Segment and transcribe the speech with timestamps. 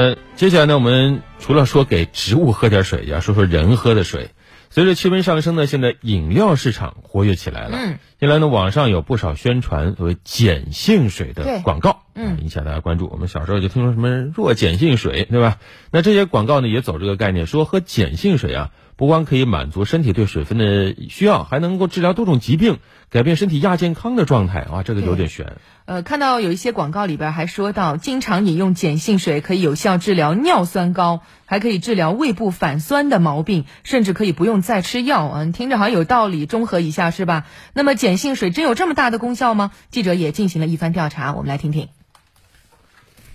[0.00, 4.30] 呃，接下来呢，我们除了说给植物喝点水，也要说说人喝的水。
[4.70, 7.76] 随着气温上升呢，现在饮料市场活跃起来了。
[7.76, 13.08] 嗯，近来呢，网上有不少宣传所谓碱性水的广告，嗯，引起大家关注。
[13.10, 15.56] 我们小时候就听说什么弱碱性水，对吧？
[15.90, 18.70] 那这些广告呢，也走这个概念，说喝碱性水啊。
[18.96, 24.82] 不光可以满足身体对水分的需要，还能够治疗多种疾病，改变身体亚健康的状态啊！
[24.82, 25.56] 这个有点悬。
[25.86, 35.46] 呃，看到有一些广告里边还说到，经常饮用碱性水可以有效治疗尿酸高，还可以治疗胃部反酸的毛病，甚至可以不用再吃药啊！
[35.46, 37.46] 听着好像有道理，中和一下是吧？
[37.72, 39.70] 那么碱性水真有这么大的功效吗？
[39.90, 41.88] 记者也进行了一番调查，我们来听听。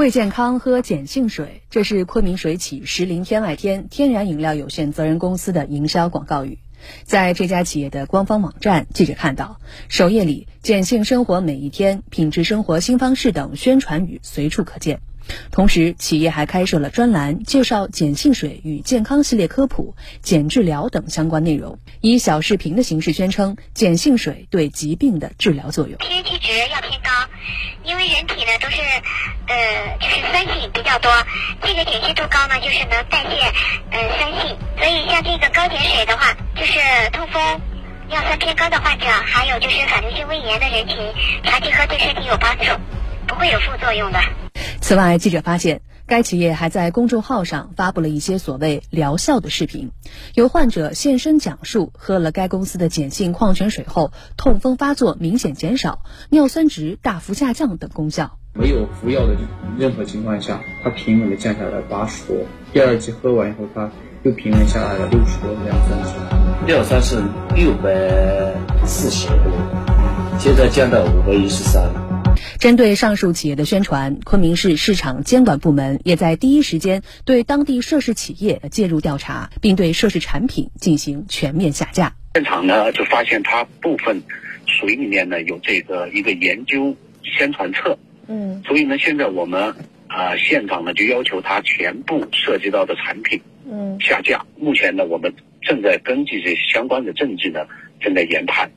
[0.00, 6.58] 为健康喝碱性水，这是昆明水企石林天外天天然饮料有限责任公司的营销广告语。
[7.04, 9.60] 在这家企业的官方网站，记者看到
[9.90, 15.02] 首页里“碱性生活每一天”“品质生活新方式”等宣传语随处可见。
[15.50, 25.98] 同时，企业还开设了专栏，介绍碱性水与健康系列科普、碱治疗等相关内容，以小视频的形式宣称碱性水对疾病的治疗作用。
[25.98, 27.10] pH 值要偏高，
[27.84, 28.80] 因为人体呢都是，
[29.50, 31.10] 呃，就是酸性比较多，
[31.60, 33.52] 这个碱性度高呢，就是能代谢，
[33.90, 36.78] 嗯，酸性，所以像这个高碱水的话，就是
[37.10, 37.60] 痛风、
[38.08, 40.96] 尿酸偏高的患者，还有就是反流性胃炎的人群，
[41.42, 42.66] 长期喝对身体有帮助，
[43.26, 44.20] 不会有副作用的。
[44.80, 45.80] 此外，记者发现，
[46.10, 49.92] 该企业还在公众号上发布了一些所谓疗效的视频，
[50.34, 58.36] 有患者现身讲述喝了该公司的碱性矿泉水后，痛风发作明显减少，尿酸值大幅下降等功效。
[58.54, 59.36] 没有服药的
[59.78, 62.38] 任何情况下，它平稳的降下来八十多，
[62.72, 63.88] 第二剂喝完以后，它
[64.24, 67.22] 又平稳下来了六十多尿酸值，尿酸是
[67.54, 68.52] 六百
[68.84, 69.52] 四十多，
[70.40, 72.09] 现在降到五百一十三。
[72.60, 82.12] 针对上述企业的宣传，昆明市市场监管部门也在第一时间对当地涉事企业介入调查，并对涉事产品进行全面下架。
[82.34, 84.22] 现场呢，就发现它部分
[84.66, 87.98] 水里面呢有这个一个研究宣传册，
[88.28, 89.74] 嗯，所以呢，现在我们
[90.08, 93.40] 啊现场呢就要求它全部涉及到的产品，
[93.72, 94.44] 嗯，下架。
[94.58, 95.32] 目前呢，我们
[95.62, 97.60] 正在根据这相关的证据呢，
[98.00, 98.70] 正在研判。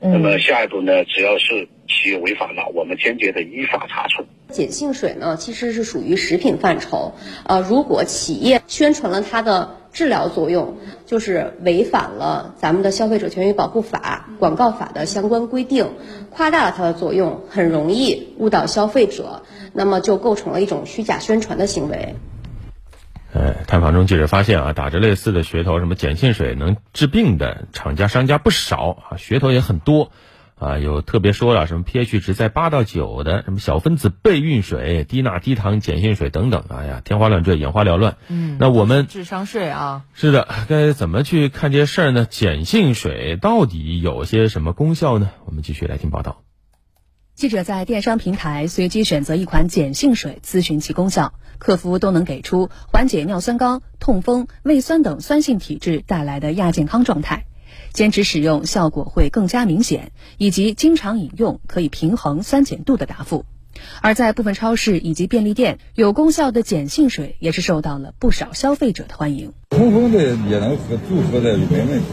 [0.00, 4.24] 那么下一步呢，只要是企业违法了，我们坚决的依法查处。
[4.54, 7.14] 碱性水呢，其实是属于食品范畴。
[7.44, 15.90] 呃，如果企业宣传了它的治疗作用，就是违反了咱们的消费者权益保护法、广告法的相关规定，
[16.30, 22.14] 夸大了它的作用，很容易误导消费者，那么就构成了一种虚假宣传的行为。
[23.34, 30.10] 呃，探访中记者发现啊，打着类似的噱头，什么碱性水能治病的厂家商家不少啊，噱头也很多
[30.58, 38.16] 啊，有特别说了什么 pH 值在八到九的，什么小分子备孕水、低钠低糖碱性水等等，哎呀，天花乱坠，眼花缭乱。
[38.28, 42.26] 嗯，那我们智商税啊，是的，该怎么去看这些事儿呢？
[42.28, 45.30] 碱性水到底有些什么功效呢？
[45.44, 46.42] 我们继续来听报道。
[47.34, 57.44] 记者在电商平台随机选择一款碱性水，咨询其功效，客服都能给出缓解尿酸高、痛风、胃酸等酸性体质带来的亚健康状态，
[57.92, 63.44] 坚持使用效果会更加明显，以及经常饮用可以平衡酸碱度的答复。
[64.02, 69.52] 而在部分超市以及便利店，有功效的碱性水也是受到了不少消费者的欢迎。
[69.70, 72.06] 痛风的也能喝，就喝的没问题。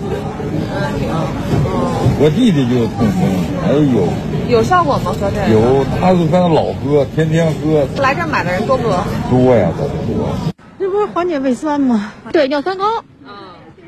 [2.18, 3.22] 我弟弟就痛风，
[3.64, 5.12] 哎呦有效果吗？
[5.20, 7.88] 喝这有，他是反正老喝，天天喝。
[8.00, 9.04] 来这买的人多不多？
[9.32, 10.36] 多呀，多多。
[10.78, 12.14] 这不是缓解胃酸吗？
[12.32, 13.04] 对，尿酸高。
[13.24, 13.34] 嗯，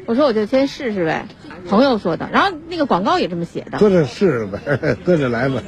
[0.08, 1.28] 我说我就先试试呗，
[1.70, 3.78] 朋友说的，然后那个广告也这么写的。
[3.78, 5.62] 喝着试试呗，喝着来吧。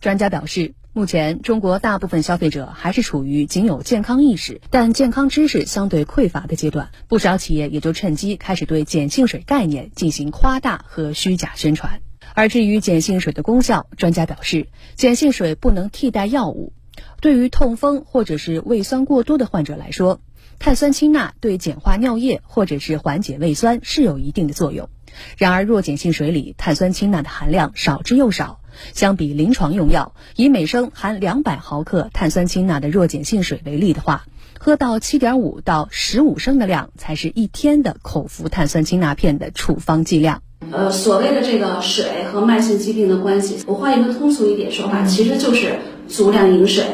[0.00, 6.90] 专家表示，目前中国大部分消费者还是处于仅有健康意识，但健康知识相对匮乏的阶段。
[7.08, 12.00] 不少企业也就趁机开始对碱性水概念进行夸大和虚假宣传。
[12.34, 16.72] 而至于碱性水的功效，专家表示，碱性水不能替代药物。
[17.20, 20.20] 对于痛风或者是胃酸过多的患者来说，
[20.58, 24.88] 碳酸氢钠对碱化尿液或者是缓解胃酸是有一定的作用。
[25.36, 28.60] 然而，弱碱性水里碳酸氢钠的含量少之又少。
[28.94, 34.24] 相比临床用药，以每升含两百毫克碳酸氢钠的弱碱性水为例的话，
[34.58, 40.42] 喝到七点五到十五升的量才是一天的口服碳酸氢钠片的处方剂量。
[40.70, 46.84] 呃，所谓的这个水和慢性疾病的关系，我换一个通俗一点说法，其实就是足量饮水。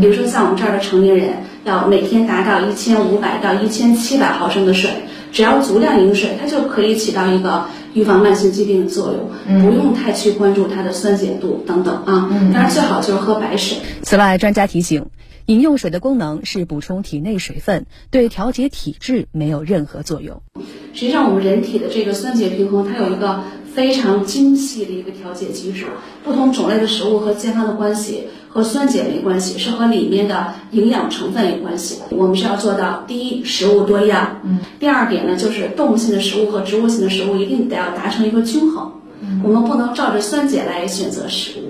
[0.00, 4.90] 比如说像我们这儿的成年人，要每天达到一千五百到一千七百毫升的水，
[5.32, 7.64] 只要足量饮水，它就可以起到一个
[7.94, 12.28] 预防慢性疾病的作用，不用太去关注它的酸碱度等等啊。
[12.52, 13.78] 当然最好就是喝白水。
[14.02, 15.06] 此外，专家提醒，
[15.46, 20.42] 饮用水的功能是补充体内水分，对调节体质没有任何作用。
[20.92, 23.42] 实际上，我们人体的这个酸碱平衡，它有一个
[23.74, 25.86] 非常精细的一个调节机制。
[26.24, 31.98] 不同种类的食物和健康的关系和酸碱没关系，是和里面的营养成分有关系。
[32.10, 38.92] 我们是要做到第一，食物多样；嗯，第二点呢，就是动物性的食物和植物性的食物一定得要达成一个均衡。
[39.20, 41.61] 嗯，我们不能照着酸碱来选择食物。